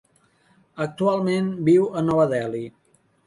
Actualment 0.85 1.51
viu 1.69 1.85
a 2.01 2.05
Nova 2.09 2.27
Delhi. 2.35 2.63